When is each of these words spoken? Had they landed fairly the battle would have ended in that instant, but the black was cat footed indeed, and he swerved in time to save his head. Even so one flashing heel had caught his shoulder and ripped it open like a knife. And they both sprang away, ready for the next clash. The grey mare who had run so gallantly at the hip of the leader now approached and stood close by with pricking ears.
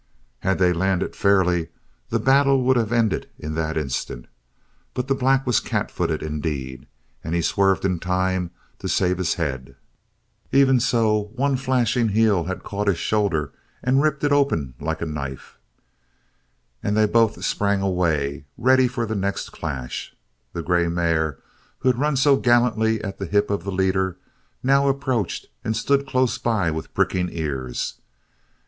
Had 0.39 0.57
they 0.57 0.73
landed 0.73 1.15
fairly 1.15 1.69
the 2.09 2.17
battle 2.19 2.63
would 2.63 2.75
have 2.75 2.91
ended 2.91 3.29
in 3.37 3.53
that 3.53 3.77
instant, 3.77 4.25
but 4.95 5.07
the 5.07 5.13
black 5.13 5.45
was 5.45 5.59
cat 5.59 5.91
footed 5.91 6.23
indeed, 6.23 6.87
and 7.23 7.35
he 7.35 7.41
swerved 7.43 7.85
in 7.85 7.99
time 7.99 8.49
to 8.79 8.87
save 8.89 9.19
his 9.19 9.35
head. 9.35 9.75
Even 10.51 10.79
so 10.79 11.31
one 11.35 11.55
flashing 11.55 12.09
heel 12.09 12.45
had 12.45 12.63
caught 12.63 12.87
his 12.87 12.97
shoulder 12.97 13.53
and 13.83 14.01
ripped 14.01 14.23
it 14.23 14.31
open 14.31 14.73
like 14.79 15.03
a 15.03 15.05
knife. 15.05 15.59
And 16.81 16.97
they 16.97 17.05
both 17.05 17.45
sprang 17.45 17.81
away, 17.83 18.45
ready 18.57 18.87
for 18.87 19.05
the 19.05 19.13
next 19.13 19.49
clash. 19.51 20.15
The 20.53 20.63
grey 20.63 20.87
mare 20.87 21.37
who 21.77 21.89
had 21.89 21.99
run 21.99 22.15
so 22.17 22.37
gallantly 22.37 23.03
at 23.03 23.19
the 23.19 23.27
hip 23.27 23.51
of 23.51 23.65
the 23.65 23.71
leader 23.71 24.17
now 24.63 24.87
approached 24.87 25.45
and 25.63 25.77
stood 25.77 26.07
close 26.07 26.39
by 26.39 26.71
with 26.71 26.91
pricking 26.95 27.29
ears. 27.31 28.01